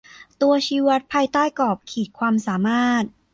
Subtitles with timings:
[0.41, 3.03] ตัวชี้วัดภายใต้กรอบขีดความสามารถ